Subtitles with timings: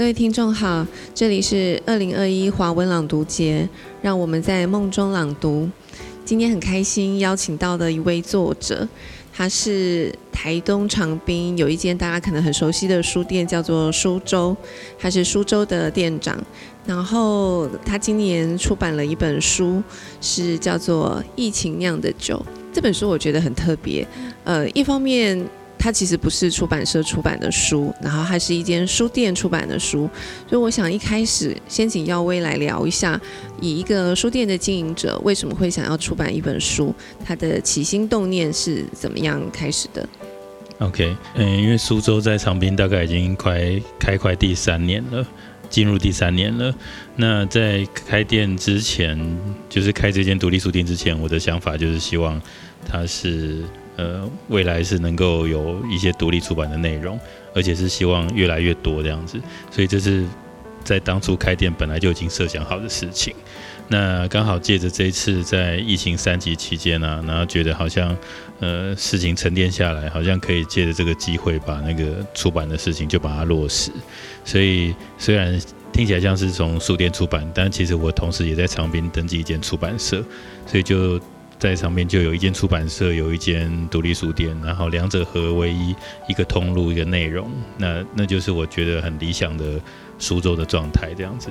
[0.00, 3.68] 各位听众好，这里是二零二一华文朗读节，
[4.00, 5.68] 让我们在梦中朗读。
[6.24, 8.88] 今天很开心邀请到的一位作者，
[9.30, 14.56] 他是台东长滨有一间大家可能很熟悉的书店，叫做苏州，
[14.98, 16.42] 他是苏州的店长。
[16.86, 19.82] 然后他今年出版了一本书，
[20.22, 22.36] 是叫做《疫情酿的酒》。
[22.72, 24.08] 这本书我觉得很特别，
[24.44, 25.46] 呃，一方面。
[25.82, 30.08] 它其实不是出版社出版的书，然后它是一间书店出版的书，
[30.46, 33.18] 所以我想一开始先请耀威来聊一下，
[33.62, 40.06] 以一个书店的经营者为什么会想要出版一本书，他的起心动念是怎么样开始的
[40.80, 43.58] ？OK，嗯，因为苏州在长滨大概已经快
[43.98, 45.26] 开快第三年了，
[45.70, 46.74] 进入第三年了。
[47.16, 49.18] 那在开店之前，
[49.70, 52.38] 就是开这间独立书店之前，我的想法就是希望
[52.86, 53.62] 它是。
[54.00, 57.20] 呃，未来是能够有一些独立出版的内容，
[57.54, 59.38] 而且是希望越来越多这样子，
[59.70, 60.24] 所以这是
[60.82, 63.34] 在当初开店本来就已经设想好的事情。
[63.88, 68.16] 那刚好借着这一次在疫情三级期间呢，然后觉得好像
[68.60, 73.90] 呃事情沉淀下来，好像可以借着这个机会把那个出版的事情就把它落实。
[74.46, 75.60] 所以虽然
[75.92, 80.24] 听起来像是从书店出版，但其实我同时也在长滨登记一间出版社，
[80.66, 81.20] 所以就。
[81.60, 85.94] 在上面就有一间出版社，有一间独立书店，然后两者合为一，
[86.26, 89.78] 一个通路，一个内容，那那就是我觉得很理想的
[90.18, 91.50] 苏州的状态这样子。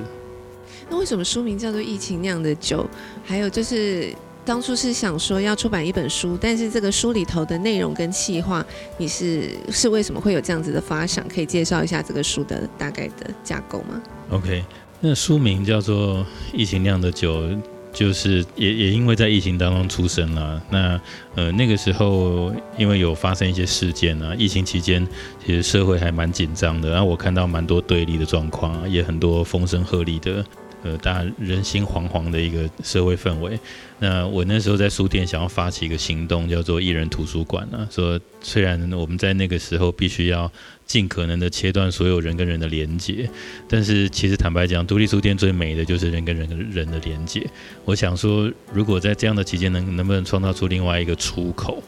[0.88, 2.82] 那为什么书名叫做《疫情酿的酒》？
[3.24, 4.12] 还有就是
[4.44, 8.66] 当初是想说要出版一本书，但是这个书里头的内容跟企划，
[8.98, 11.24] 你是是为什么会有这样子的发想？
[11.28, 14.64] 可以介绍一下这个书的大概的架构吗？OK，
[14.98, 16.16] 那书名叫做
[16.52, 17.42] 《疫情酿的酒》。
[17.92, 21.00] 就是也也因为在疫情当中出生了，那
[21.34, 25.06] 呃那个时候因为有发生一些事件啊，疫情期间
[25.44, 30.44] 其实社会还蛮紧张的，然后我看到蛮多对立的状况，也很多风声鹤唳的。
[30.82, 33.58] 呃，大家人心惶惶的一个社会氛围。
[33.98, 37.86] 那我那时候在书店想要发起一个行动，叫做“一人图书馆”啊。
[37.90, 40.50] 说虽然我们在那个时候必须要
[40.86, 43.28] 尽可能的切断所有人跟人的连接，
[43.68, 47.46] 但是其实坦白讲，独立书店最美的就是人跟人跟人的连接。
[47.84, 51.82] 我想说，如果在这样的期间能能不能创造出另外一个出口？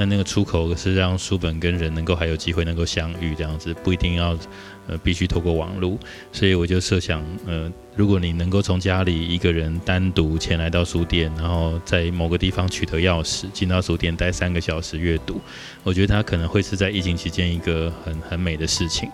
[0.00, 4.38] 那那个出口是让书本跟人能够还有机会能够相遇，这样子不一定要
[4.86, 5.98] 呃必须透过网络，
[6.30, 15.40] 所以我就设想，呃，如果你能够从家里一个人单独前来到书店，然后在某个地方取得钥匙，进到书店待三个小时阅读，
[15.82, 19.10] 我觉得它可能会是在疫情 期间一个很很美的事情。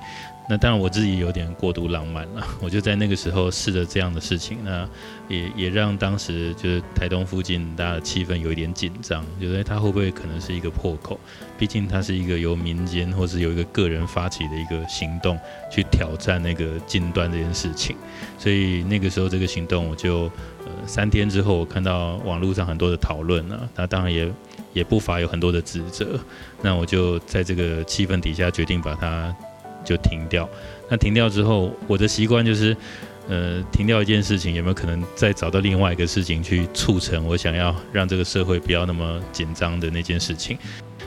[0.46, 4.86] 那当然我自己有点过度浪漫了，我就在那个时候试着这样的事情，那
[5.26, 11.18] 也也让当时就是台东附近大家的气氛有一点紧张，觉得它会不会可能是一个破口？
[11.56, 15.38] 毕竟它是一个由民间或是由一个个人发起的一个行动，
[15.72, 17.96] 去挑战那个禁端这件事情。
[18.38, 20.24] 所以那个时候这个行动，我就
[20.64, 24.30] 呃三天之后，我看到网络上很多的讨论啊，那当然也
[24.72, 26.18] 也不乏有很多的指责。
[26.62, 29.34] 那我就在这个气氛底下决定把它。
[29.84, 30.48] 就停掉。
[30.88, 32.74] 那停掉之后，我的习惯就是，
[33.28, 40.56] 呃，停掉一件事情，有没有可能再找到另外一个事情去促成我想要让这个社会不要那么紧张的那件事情？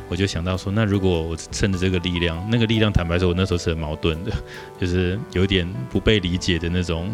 [0.07, 4.31] 我就想到说，那如果我趁着这个力量，那个力量，坦白说，我那时候是很矛盾的，
[4.79, 7.09] 就是有点不被理解的那种。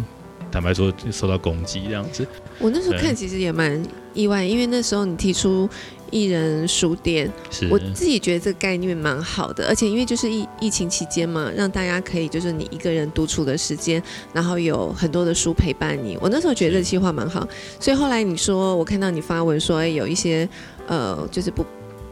[0.53, 2.25] 坦白说，受到攻击这样子。
[2.59, 3.83] 我那时候看其实也蛮
[4.13, 5.67] 意外，因为那时候你提出。
[6.13, 7.27] 艺人书店，
[7.71, 13.99] 我自己觉得这个概念蛮好的，而且因为就是疫疫情期间嘛，让大家可以就是你一个人独处的时间，
[14.31, 16.15] 然后有很多的书陪伴你。
[16.21, 17.47] 我那时候觉得这计划蛮好，
[17.79, 20.47] 所以后来你说我看到你发文说，哎，有一些
[20.85, 21.65] 呃，就是不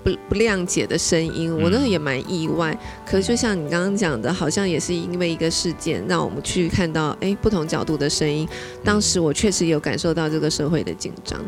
[0.04, 2.78] 不不谅解的声音，我那时候也蛮意外。
[3.06, 8.48] 可是就像你刚刚讲的，好像也是因为一个事件，让我们去看到哎不同角度的声音。
[8.84, 11.40] 当时我确实有感受到这个社会的紧张。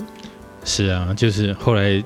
[0.63, 2.04] 是啊，就是后来。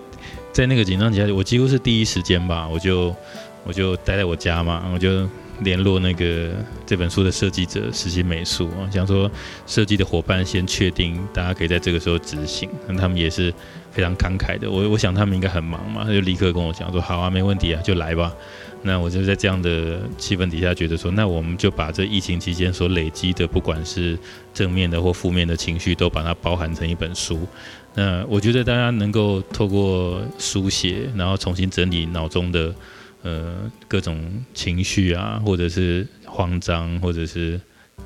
[0.53, 3.15] 在那个紧张底下，我几乎是第一时间吧，我就
[3.63, 5.29] 我就待在我家嘛，我就
[5.61, 6.51] 联络那个
[6.85, 9.29] 这本书的设计者实习美术啊，想说
[9.65, 13.53] 设计的伙伴先确定，大家可以在这个时候执行，那他们也是
[13.91, 14.69] 非常慷慨的。
[14.69, 18.31] 我我想他们应该很忙嘛，他就立刻跟我讲说好啊，没问题啊，就来吧。
[18.83, 24.17] 那我就在这样的气氛底下，觉得说，那我们就把这疫情期间所累积的，不管是
[24.53, 27.39] 正面的或负面的情绪，都把它包含成一本书。
[27.95, 32.73] 那我觉得大家能够透过书写，然后重新整理脑中的
[33.23, 37.59] 呃各种情绪啊，或者是慌张，或者是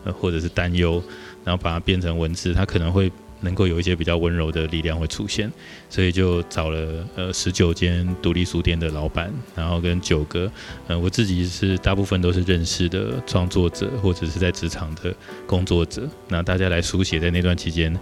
[0.03, 1.03] 呃或者是担忧，
[1.43, 3.11] 然后把它变成文字，它可能会
[3.41, 5.51] 能够有一些比较温柔的力量会出现，
[5.89, 10.51] 所以就找了呃十九间独立书店的老板，然后跟九个
[10.87, 15.13] 呃我自己是大部分都是认识的创作者或者是在职场的
[15.47, 17.97] 工作者，那大家来书写在那段期间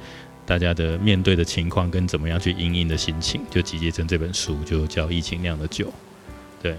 [0.46, 5.86] 大家的面对的情况跟怎么样去应应的心情，就集结成这本书，就叫《疫情酿的酒》，
[6.62, 6.76] 对。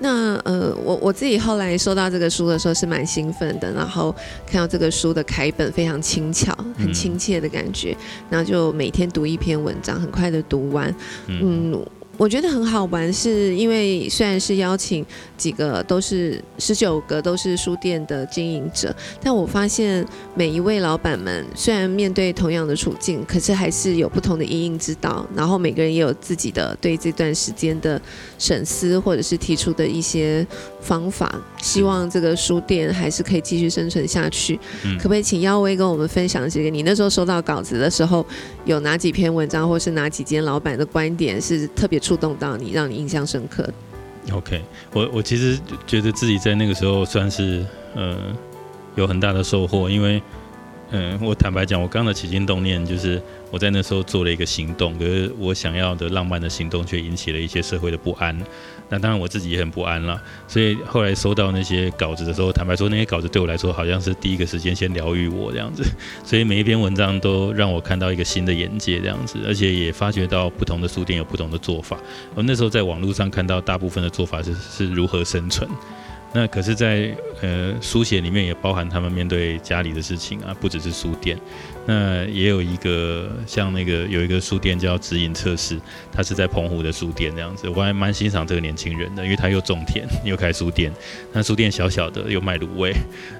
[0.00, 4.14] 那呃，我我自己后来收到这个书的时候是蛮兴奋的，然后
[4.46, 7.96] 看到这个书的开本非常轻巧，很亲切的感觉，
[8.28, 10.94] 然后就每天读一篇文章，很快的读完，
[11.26, 11.84] 嗯。
[12.18, 15.04] 我觉得很好玩，是因为虽然是邀请
[15.36, 25.26] 几个都是十九个都是书店的经营者，但我发现每一位老板们虽然面对同样的处境，可是还是有不同的因应之道。
[25.34, 28.00] 然后每个人也有自己的对这段时间的
[28.38, 30.46] 审思，或者是提出的一些
[30.80, 34.56] 方法，希望这个书店还是可以继续生存下去。
[34.98, 36.70] 可不可以请耀威跟我们分享几个？
[36.70, 38.24] 你那时候收到稿子的时候，
[38.64, 42.01] 有哪几篇文章，或是哪几间老板的观点是特别出？
[42.02, 43.66] 触动到你，让你印象深刻。
[44.32, 44.62] OK，
[44.92, 47.64] 我我其实觉得自己在那个时候算是
[47.94, 48.16] 呃
[48.96, 50.22] 有很大的收获，因为
[50.94, 58.38] 嗯，我坦白讲，我刚的起心动念就是我在那时候做了一个行动，可是我想要的浪漫的行动却引起了一些社会的不安。
[58.90, 65.82] 那当然我自己也很不安了，所以后来收到那些稿子的时候，坦白说那些稿子对我来说好像是第一个时间先疗愈我这样子，
[66.22, 71.96] 所以每一篇文章都让我看到一个新的眼界这样子，而且也发觉到不同的书店有不同的做法。
[72.34, 75.66] 我那时候在网络上看到大部分的做法是是如何生存。
[76.34, 81.38] 那可是，在呃书写里面也包含他们面对家里的事情啊，不只是书店。
[81.84, 85.78] 那也有一个像那个有一个书店叫指引测试，
[86.12, 90.92] 他是在澎湖的书店这样子，我还蛮欣赏这个年轻人的，因为他又种田又开书店。
[91.32, 92.94] 那书店小小的又卖卤味，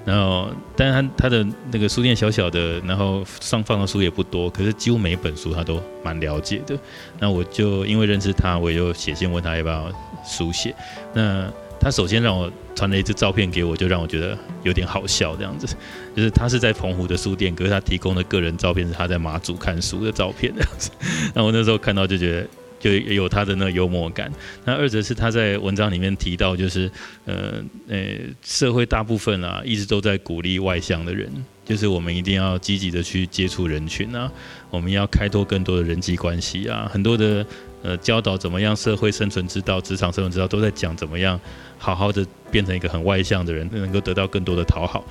[0.05, 6.77] 然后但是他他的那个书店小小的，然后上放的书也不多，可是几乎每一本书他都蛮了解的。
[7.19, 9.89] 那我就因为认识他，我就写信问他要不要
[10.25, 10.75] 书写。
[11.13, 11.49] 那
[11.83, 15.35] 他首先让我传了一张照片给我，就让我觉得有点好笑。
[15.35, 15.67] 这样子，
[16.15, 20.53] 就是他是在澎湖的书店，可是他提供的个人照片是他在马祖看书的照片。
[20.55, 20.89] 这样子，
[21.35, 22.47] 那我那时候看到就觉得，
[22.79, 24.31] 就有他的那个幽默感。
[24.63, 26.89] 那二则是他在文章里面提到，就是
[27.25, 31.29] 呃呃，社会大部分啊，一直都在鼓励外向的人，
[31.65, 34.31] 就是我们一定要积极的去接触人群啊，
[34.69, 37.45] 我们要开拓更多的人际关系啊，很多的
[37.83, 41.39] 呃教导怎么样社会生存之道、职场生存之道，都在讲怎么样。
[41.77, 45.05] 好好的变成一个很外向的人，能够得到更多的讨好，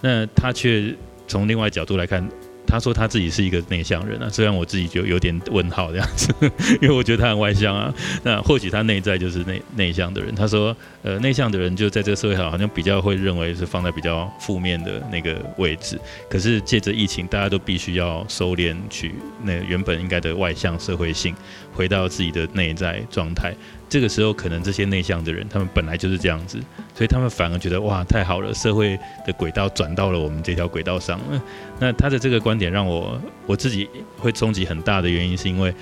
[0.00, 0.94] 那他却
[1.26, 2.26] 从另外角度来看。
[2.74, 6.34] 他说他自己是一个内向人啊，虽然我自己就有点问号这样子，
[6.82, 7.94] 因为我觉得他很外向啊。
[8.24, 10.34] 那或许他内在就是内内向的人。
[10.34, 15.96] 他说，呃，内向的人就在这个社会上好像比较会认为是放在比较负面的那个位置。
[16.28, 21.32] 可是借着疫情，大家都必须要收敛去那原本应该的外向社会性，
[21.72, 23.54] 回到自己的内在状态。
[23.94, 26.58] 这个时候，可能这些内向的人，他们本来就是这样子，
[26.96, 31.20] 所以他们反而觉得哇，太好了，社会的轨道转到了我们这条轨道上。
[31.78, 33.88] 那他的这个观点让我 我自己
[34.18, 35.72] 会冲击很大的原因，是因为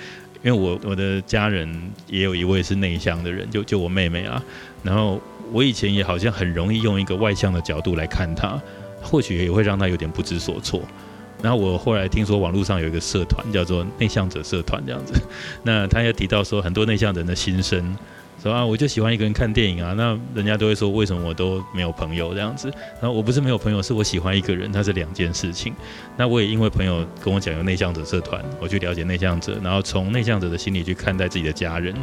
[0.43, 1.67] 因为我我的家人
[2.05, 4.39] 也有一位是内向的人，就就我妹妹啊。
[4.83, 5.19] 然后
[5.51, 8.61] 我以前也好像很容易用一个外向的角度来看她，
[9.01, 10.83] 或许也会让她有点不知所措。
[11.43, 15.13] 然后我后来听说网络上有一个社团叫做内向者社团这样子，
[15.61, 17.95] 那他也提到说很多内向人的心声，
[18.41, 22.71] 说啊我就喜欢一个人看电影啊，那人家都会说为什么我都没有朋友这样子，
[23.01, 25.73] 然后我不是没有朋友，是我喜欢一个人，它是两件事情。
[26.15, 31.93] 那我也因为朋友跟我讲有内向者社团，我去了解内向者，然后从内向者的心理去看待自己的家人，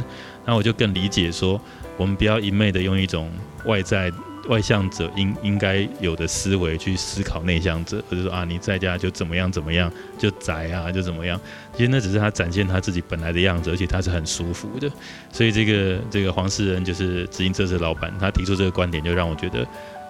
[0.45, 1.59] 那我就更理解说
[1.97, 3.31] 我们不要一昧的用一种
[3.65, 4.11] 外在。
[4.49, 11.39] 外向者应应该有的思维去思考内向者，或者说啊，你在家就怎么样怎么样，就宅啊，就怎么样。
[11.75, 14.89] 其实那只是他展现他自己本来的样子，而且他是很舒服的。
[15.31, 19.65] 所以这个这个黄世仁就是执行这次老板，他提出这个观点，就让我觉得，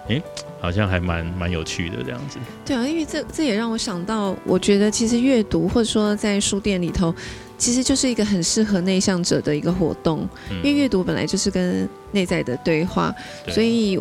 [0.08, 0.20] 哎，
[0.60, 2.38] 好像还蛮蛮有趣的这样子。
[2.64, 7.14] 对啊，因为这这也让我想到，我觉得其实阅读或者说在书店里头，
[7.58, 13.14] 其实就是一个很适合内向者的一个活动，因为阅读本来就是跟内在的对话，
[13.48, 14.00] 所以。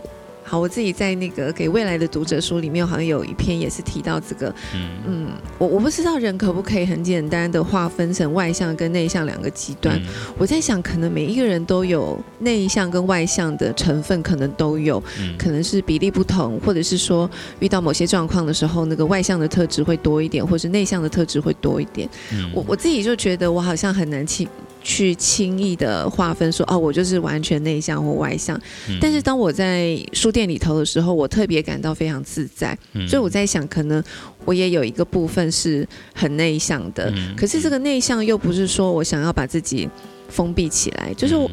[0.52, 4.54] 好，我自己在那个给未来的读者书里面，好像有一篇也是提到这个。
[4.76, 5.28] 嗯嗯，
[5.58, 9.98] 我我不知道人可不可以很简单的划分成外向跟内向两个极端。
[10.38, 15.02] 我在想，可能每一个人都有内向跟外向的成分，可能都有，
[15.40, 17.32] 可能是比例不同，或者是说
[17.62, 22.10] 遇到某些状况的时候，那个外向的特质会多一点，或是内向的特质会多一点。
[22.54, 24.46] 我我自己就觉得我好像很难去。
[24.84, 28.60] 去轻易的划分说哦，我就是完全内向或外向。
[29.00, 32.78] 但是当我在书店里头的时候，我特别感到非常自在。
[33.08, 34.04] 所以我在想，可能
[34.46, 39.90] 我也有一个部分是很内向的，可是这个内向又不是说我想要把自己
[40.30, 41.50] 封闭起来，就是我。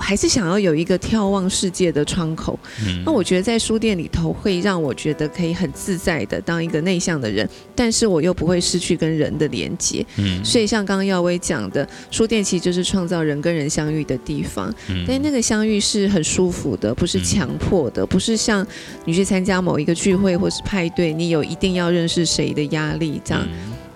[0.00, 2.58] 还是想要有一个眺望世界的窗口。
[3.04, 10.04] 那我觉得在书店里头会让我觉得可以很自在的当一个内向的人，但是我又不会失去跟人的连接。
[10.16, 14.74] 嗯，所以像刚刚耀威讲的，书店其实就是创造人跟人相遇的地方。
[14.88, 18.66] 嗯，但那个相遇是很舒服的，不是强迫的，不是像
[19.04, 23.46] 你去参加某一个聚会或是派对，你有一定要认识谁的压力这样。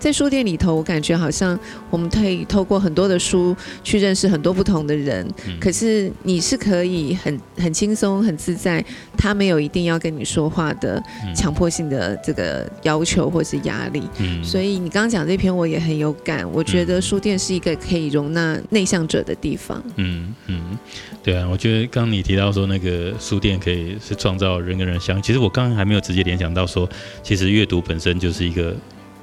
[0.05, 1.59] 在书店里头，我感觉好像
[1.89, 5.27] 我们可以透过很多的书去认识很多不同的人。
[5.59, 8.85] 可是你是可以很很轻松、很自在，
[9.17, 11.01] 他没有一定要跟你说话的
[11.35, 14.03] 强迫性的这个要求或是压力。
[14.43, 19.81] 所以你刚刚讲这篇我也很有感，我觉得书店是一个可以容纳内向者的地方。
[19.95, 20.77] 嗯嗯，
[21.23, 26.87] 对啊，我觉得刚刚你提到说那个书店可以是创造人跟人相，其实我刚刚还没有直接联想到说，
[27.23, 28.75] 其实阅读本身就是一个。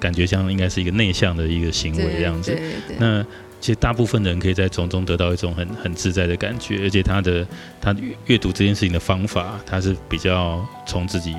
[0.03, 2.59] 感觉像应该是一个内向的一个行为这样子。
[2.99, 3.25] 那
[3.61, 7.47] 其实大部分人可以在从中得到一种很很自在的感觉，而且他的
[7.81, 7.95] 他
[8.27, 11.33] 阅读这件事情的方法，他是比较从自己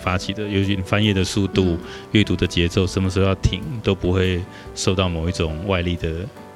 [0.00, 1.76] 发起的，尤其翻页的速度、
[2.12, 4.40] 阅读的节奏，什么时候要停都不会
[4.76, 6.10] 受到某一种外力的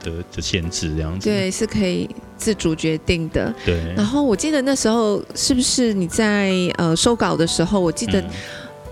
[0.05, 1.29] 的的限制这样子。
[1.29, 3.53] 对，是可以自主决定的。
[3.67, 3.93] 对。
[3.97, 8.25] 然后我记得那时候是不是你在呃收稿的时候，我记得。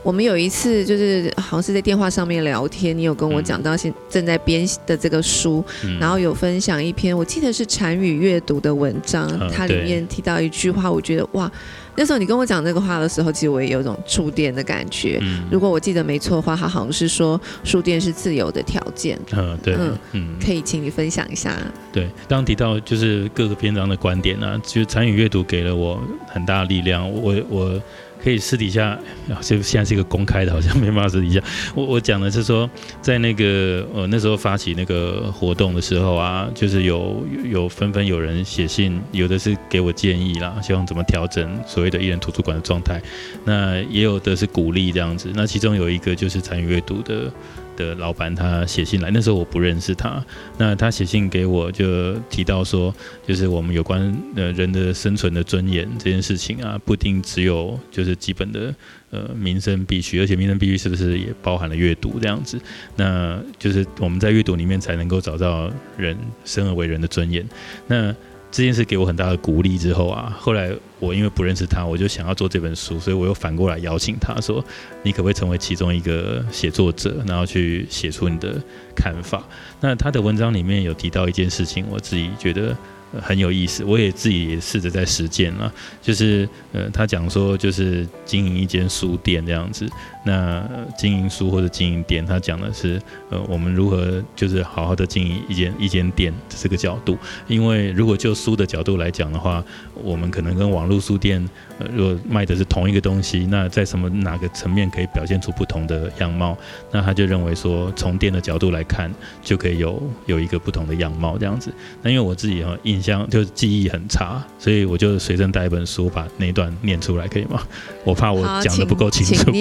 [0.07, 5.65] 我们有一次就是好像是在电话上面聊天，你有跟我讲到现正在编的这个书，
[5.99, 11.51] 然后有分享一篇我记得是禅语阅读的文章，它里面提到一句话，我觉得哇，
[11.97, 15.21] 那时候你跟我讲这个话的时候，其实我也有种触电的感觉。
[15.51, 19.19] 如果我记得没错的话，他好像是说书店是自由的条件。
[19.33, 19.77] 嗯，对，
[20.13, 21.53] 嗯，可以请你分享一下。
[21.93, 27.83] 对，刚提到就是各个篇章的观点呢，其实禅语阅读给了我很大的力量，我我。
[28.27, 28.99] 可以私底下，
[29.41, 31.41] 就现在是一个公开的，好像没办法私底下。
[31.77, 32.69] 我我讲的是说，
[33.01, 43.01] 在那个呃那时候发起那个活动的时候啊，就是有有纷纷有人写信，有的是给我建议啦，希望怎么调整所谓的艺人图书馆的状态，
[43.45, 45.31] 那也有的是鼓励这样子。
[45.33, 47.33] 那其中有一个就是参与阅读的。
[47.77, 50.25] 的老板他写信来，那时候我不认识他。
[50.59, 52.95] 那他写信给我，就提到说，
[53.27, 58.75] 就是我们有关呃人的生存的尊严这件事情啊，不一定只有就是基本的
[59.11, 62.59] 呃民生必须，而且民生必须是不是也包含了阅读这样子？
[62.97, 67.47] 那就是我们在阅读里面才能够找到人生而为人的尊严。
[67.87, 68.15] 那
[68.51, 74.65] 这件事给我很大的鼓励之后啊，后来我因为不认识他，我就想要做这本书，所以我又反过来邀请他说
[75.05, 78.61] ：“你可不可以成为其中一个写作者，然后去写出你的
[78.95, 79.45] 看法？”
[79.81, 82.77] 那他的文章里面有提到一件事情，我自己觉得。
[83.23, 85.73] 很有意思，我也自己也试着在实践了。
[86.03, 89.89] 就是呃，他讲说，就是经营一间书店这样子。
[90.27, 90.69] 那
[90.99, 97.17] 经营书或者经营店，他讲的是呃，我们如何就是好好的经营一间一间店这个角度。
[97.47, 99.65] 因为如果就书的角度来讲的话，
[100.03, 106.59] 我们可能跟网络书店呃，如果卖的是同一个东西，那在什么哪个层面可以表现出不同的样貌？
[106.91, 109.09] 那他就认为说，从店的角度来看，
[109.43, 111.73] 就可以有有一个不同的样貌这样子。
[112.03, 117.63] 那因为我自己哈印象就是记忆很差，所以我就随身带一本书，把那段念出来，可以吗？
[118.03, 119.53] 我怕我讲的不够清楚。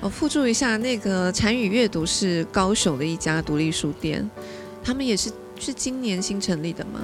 [0.00, 4.28] 我附注一下，那个禅语阅读是高雄的一家独立书店，
[4.84, 7.00] 他们也是是今年新成立的吗？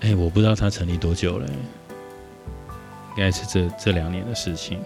[0.00, 4.80] 哎，我不知道他成立多久了，应该是这这两年的事情。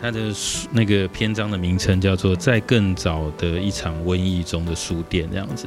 [0.00, 0.32] 他的
[0.70, 5.66] 那个篇章的名称叫做《在更早的一场瘟疫中的书店》这样子。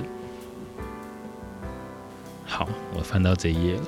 [2.43, 3.81] 好，我翻到这一页了。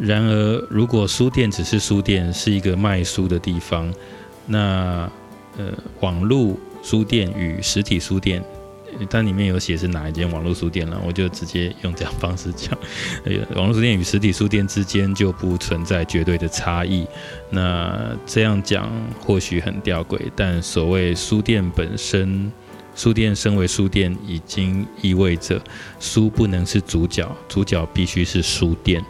[0.00, 3.92] 然而，如果书店只是书店，是一个卖书的地方，
[4.46, 5.10] 那
[5.58, 8.42] 呃，网络书店与实体书店，
[9.10, 12.70] 它里面有写是哪一间网络书店了，我就直接用这样方式讲。
[13.54, 17.06] 网络书店与实体书店之间就不存在绝对的差异。
[17.50, 18.90] 那这样讲
[19.20, 22.50] 或许很吊诡，但所谓书店本身，
[22.94, 25.60] 书店身为书店，已经意味着
[25.98, 29.04] 书不能是主角，主角必须是书店。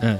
[0.00, 0.18] 嗯，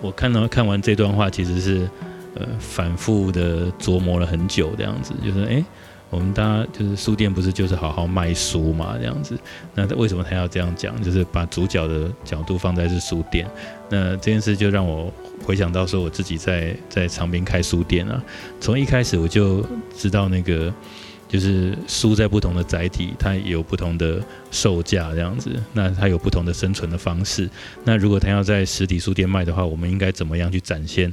[0.00, 1.88] 我看到看完这段话，其实是
[2.34, 5.64] 呃反复的琢磨了很久，这样子就是哎，
[6.10, 9.38] 我们大家就是书店不是就是好好卖书嘛，这样子，
[9.74, 11.00] 那为什么他要这样讲？
[11.02, 13.46] 就是把主角的角度放在是书店，
[13.90, 15.12] 那这件事就让我
[15.44, 18.22] 回想到说我自己在在长滨开书店啊，
[18.60, 19.64] 从一开始我就
[19.96, 20.72] 知道那个
[21.28, 24.18] 就是书在不同的载体，它有不同的
[24.50, 27.48] 售价这样子，那它有不同的生存的方式。
[27.84, 31.12] 那如果它要在实体书店卖的话，我们应该怎么样去展现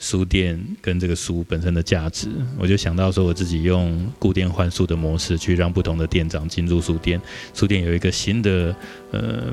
[0.00, 2.28] 书店跟这个书本身的价值？
[2.58, 7.20] 我就想到说，我自己用固店换书的模式，去让不同的店长进入书店，
[7.54, 8.74] 书店有一个新的
[9.12, 9.44] 呃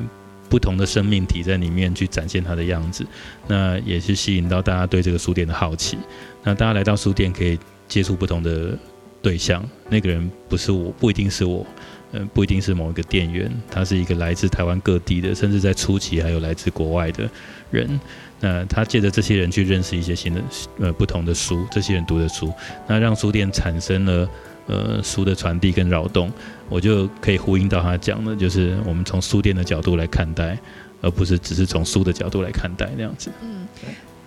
[0.49, 3.05] 不同的生命体在里面去展现它的样子，
[3.47, 5.99] 那也是吸引到大家对这个书店的好奇。
[6.43, 8.75] 那大家来到书店可以接触不同的。
[9.21, 11.65] 对象那个人不是我，不一定是我，
[12.11, 17.29] 嗯，不一定是某一个店员，他是一个来自台湾各地的，甚至在初期还有来自国外的
[17.71, 17.99] 人。
[18.39, 20.41] 那他借着这些人去认识一些新的
[20.79, 22.53] 呃不同的书，这些人读的书，
[22.87, 24.29] 那让书店产生了
[24.67, 26.31] 呃书的传递跟扰动，
[26.69, 30.57] 我就可以呼应到他讲的，就是我们从书店的角度来看待，
[31.01, 33.29] 而不是只是从书的角度来看待那样子。
[33.41, 33.67] 嗯。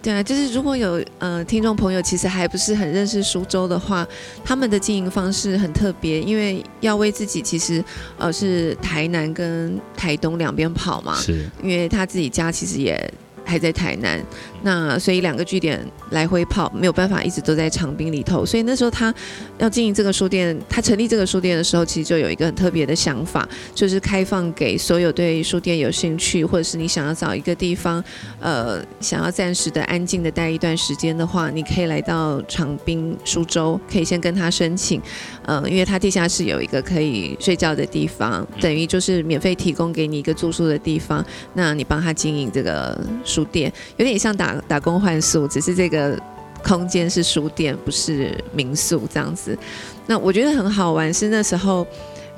[0.03, 4.07] 对啊，就是如果有呃听众朋友其实还不是很认识苏州的话，
[4.45, 7.83] 他们的经营方式很特别，因为要为自己其实
[8.19, 13.13] 呃是台南跟台东两边跑嘛，是，因为他自己家其实也。
[13.45, 14.23] 还在台南，
[14.63, 18.47] 那所以两个据点来回跑，没有办法一直都在长滨里头。
[18.47, 19.13] 所以那时候他
[19.59, 28.03] 要经营这个书店，他成立这个书店的时候，其实就有一个很特别的想法，就是开放给所有对书店有兴趣，或者是你想要找一个地方，
[28.41, 35.01] 呃，想要暂时的安静的待一段时间的话，你可以来到长滨苏州，可以先跟他申请，
[35.45, 42.99] 呃，因为他地下室有一个可以睡觉的地方，等于就是免费提供给你一个住宿的地方，那你帮他经营这个。
[43.33, 46.21] 书店有点像打打工换宿，只是这个
[46.63, 49.57] 空间是书店，不是民宿这样子。
[50.07, 51.87] 那我觉得很好玩，是那时候，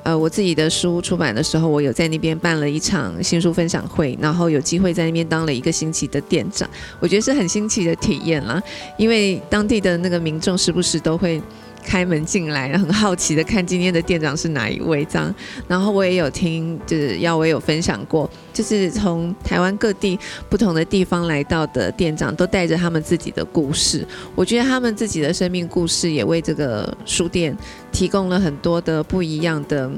[0.04, 6.68] 呃，我自己的书出版的时候，我有在那边办了一场新书分享会，然后有机会在那边当了一个星期的店长，
[7.00, 8.62] 我觉得是很新奇的体验啦。
[8.96, 11.42] 因为当地的那个民众时不时都会。
[11.84, 15.32] 开门进来，很好奇的看今天的店长是哪一位这样。
[15.68, 24.06] 然后我也有听，就是耀威有分享过，就是从台湾各地不同的地方来到的店长，都带着他们自己的故事。
[24.34, 27.56] 我觉得他们自己的生命故事，也为这个书店
[27.92, 29.90] 提供了很多的不一样的、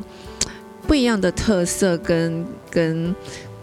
[0.87, 3.15] 不一样的特色跟跟。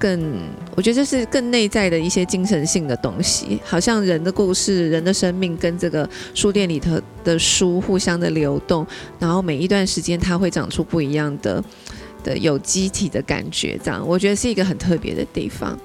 [0.03, 0.37] 更，
[0.75, 8.85] 我觉得这是更内在的一些精神性的东西，好像人的故事、人的生命跟这个书店里头的书互相的流动，
[9.17, 11.63] 然后每一段时间它会长出不一样的
[12.21, 15.79] 的有机体的感觉，这样我觉得是一个很特别的地方。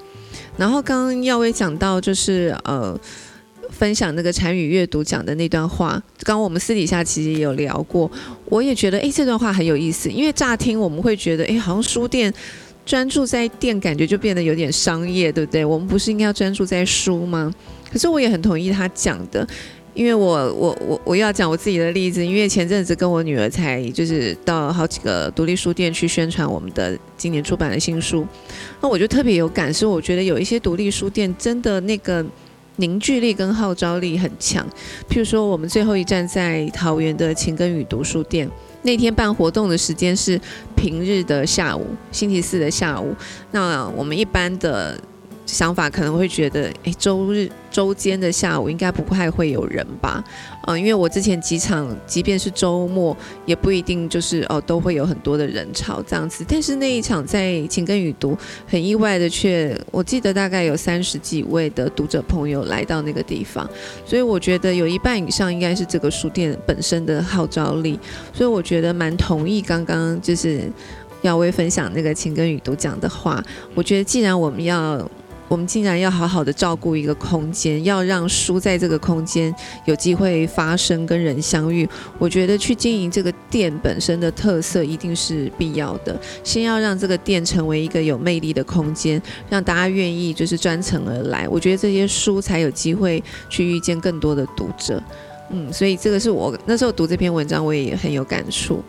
[0.56, 2.98] 然后刚刚耀威讲到就是呃，
[3.70, 5.90] 分享那个禅语阅读讲的那段话，
[6.24, 8.10] 刚刚我们私底下其实也有聊过，
[8.46, 12.34] 我也觉得哎这段话很有意思，因为乍听我们会觉得哎好像书店。
[12.88, 15.62] 专注在店，感觉就变得有点商业，对不对？
[15.62, 17.52] 我们不是应该要专注在书吗？
[17.92, 19.46] 可是我也很同意他讲的，
[19.92, 28.26] 因为我我我我要讲我自己的例子，因为前阵子跟我女儿才就是到好几个独立书店去宣传我们的今年出版的新书，
[28.80, 32.24] 那我就特别有感受，我觉得有一些独立书店真的那个
[32.76, 34.66] 凝聚力跟号召力很强。
[35.10, 38.48] 譬如说，我们最后一站在桃园的情根与读书店。
[38.82, 40.40] 那天办活动的时间是
[40.74, 43.14] 平日的下午，星期四的下午。
[43.50, 44.98] 那我们一般的。
[45.50, 50.22] 想法可能会觉得，哎，周日周间的下午应该不太会有人吧？
[50.68, 56.44] 嗯，因为我之前几场，即便是周末，也不一定就是哦都会有很多的人潮这样子。
[56.46, 63.66] 但是那一场在情根语读，很意外的却，我记得大概有三十几位的读者朋友来到那个地方，
[64.04, 67.98] 所以我觉得有一半以上应该是这个书店本身的号召力。
[68.34, 70.70] 所以我觉得蛮同意刚刚就是
[71.22, 73.42] 耀威分享那个情根语读讲的话。
[73.74, 75.10] 我觉得既然我们要
[75.48, 79.54] 我们竟然要好好的照顾一个空间，要让书在这个空间
[79.86, 81.88] 有机会发生跟人相遇。
[82.18, 86.18] 我觉得去经营这个店本身的特色一定是必要的。
[86.44, 91.48] 先要让这个店成为一个有魅力的空间，让大家愿意就是专程而来。
[91.48, 95.02] 我觉得这些书才有机会去遇见更多的读者。
[95.50, 98.84] 嗯，所以这个是我那时候读这篇文章，我也很有感触。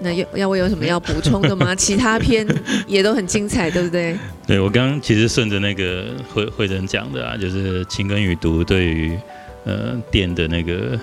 [0.00, 1.74] 那要要我有什么要补充的吗？
[1.76, 2.46] 其他篇
[2.86, 4.16] 也都很精彩，对不对？
[4.46, 9.18] 对我刚刚其实顺着那个慧慧珍讲的啊，就是情根与读对于
[9.64, 10.98] 呃店的那个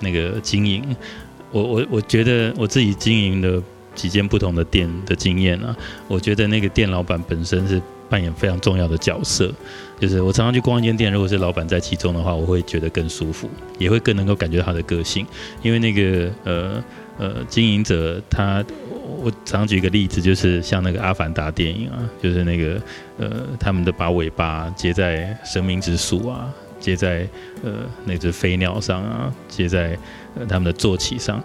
[0.00, 0.96] 那个经营，
[1.50, 3.60] 我我我觉得我自己经营的
[3.94, 9.52] 几间不同的店的经验啊，我觉得那个店老板本身是扮演非常重要的角色。
[9.98, 15.26] 就是我常常去逛一间店，如果是老板在其中的话，我会觉得更舒服，也会更能够感觉到他的个性，
[15.62, 16.84] 因为那个呃。
[17.18, 18.64] 呃，经营者他，
[19.22, 22.80] 我常举一个例子，就是像那个《阿凡达》电影啊，就是那个
[23.18, 27.26] 呃，他们的把尾巴接在生命之树啊，接在
[27.64, 27.72] 呃
[28.04, 29.96] 那只飞鸟上啊，接在
[30.34, 31.42] 呃他们的坐骑上，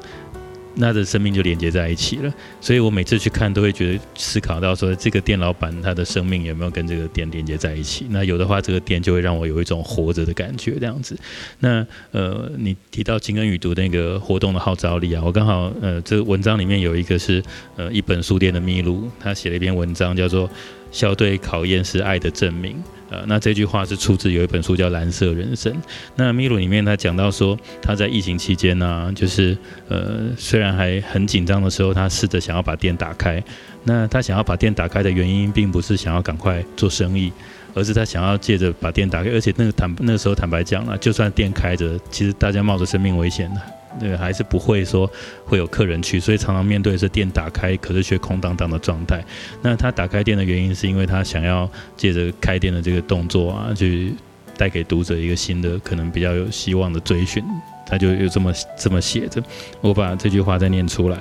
[0.76, 2.34] 那的生命就连接在一起了。
[2.60, 8.06] 所以我每次去看，都会觉得思考到说，这个店老板他的生命有没有跟这个店连接在一起？
[8.10, 11.18] 那有的话，这个店就会让我有一种活着的感觉，这样子。
[11.60, 17.44] 那呃，你提到金恩语读那个活动的号召力啊，我刚好呃，这个文章里面有一个是
[17.76, 20.48] 呃一本书店的秘录，他写了一篇文章叫做
[20.92, 22.74] 《校对考验是爱的证明》。
[23.10, 25.74] 呃，那这句话是出自有一本书叫《蓝色人生》。
[26.16, 29.58] 那米鲁里面他讲到说，他在疫情期间呢，就是
[29.90, 33.44] 呃，虽然还很紧张的时候，他试着想要把店打开。
[33.84, 37.34] 那他想要把店打开的原因，并不是想要赶快做生意，
[37.74, 39.30] 而是他想要借着把店打开。
[39.32, 43.62] 而且那个坦那个时候坦白讲了，就算店开着，其实大家冒着生命危险的。
[44.00, 45.10] 对，还是不会说
[45.46, 49.24] 会有客人去，所以常常面对是店打开，可是却空荡荡的状态。
[49.62, 54.14] 那他打开店的原因，是因为他想要借着开店的这个动作啊，去
[54.58, 57.44] 带给读者一个新的、可能比较有希望的追寻。
[57.86, 59.44] 他就有这么这么写着，
[59.82, 61.18] 我把这句话再念出来。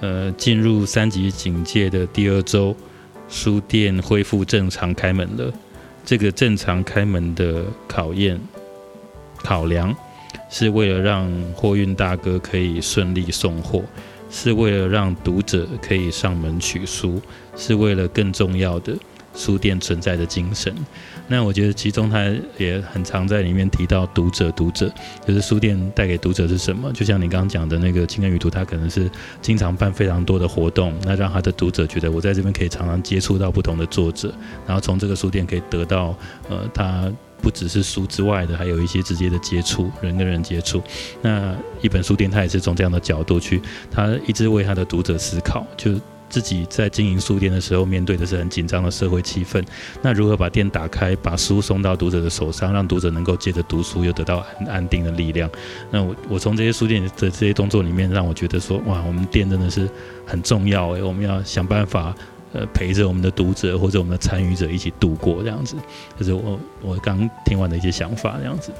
[0.00, 2.76] 呃，进入三级警戒的第二周，
[3.28, 5.52] 书店恢复正常开门了。
[6.04, 8.38] 这个正常开门的考验
[9.42, 9.94] 考量。
[10.50, 13.82] 是为了让货运大哥可以顺利送货，
[14.28, 17.22] 是为了让读者可以上门取书，
[17.56, 18.92] 是为了更重要的
[19.32, 20.74] 书店存在的精神。
[21.28, 24.92] 那我觉得其中他也很常在里面提到读者，读者
[25.24, 26.92] 就是书店带给读者是什么？
[26.92, 29.08] 就像你刚刚讲的那个情感旅途，他可能是
[29.40, 34.34] 经常办非常多的活动，那让他的读者觉得我在这边可以常常接触到不同的作者，
[34.66, 36.12] 然后从这个书店可以得到
[36.48, 37.08] 呃他。
[37.40, 40.82] 不只是书之外的，还有一些直接的接触，人跟人接触。
[41.22, 45.92] 那一本书店，它也是从这样的角度去，他一直为他的读者思考，就
[46.28, 49.64] 自己在经营书店的时候，面对的是很紧张的社会气氛。
[50.00, 55.50] 那如何把店打开，把书送到读者的手上，让读者能够借着读书又得到很安定的力量？
[55.90, 59.88] 那我我从这些书店的这些动作里面，让我觉得说，哇，我们店真的是
[60.24, 62.14] 很重要诶，我们要想办法。
[62.52, 65.76] 呃，陪着我们的读者或者我们的参与者一起度过这样子，
[66.18, 68.72] 就是我我刚听完的一些想法这样子。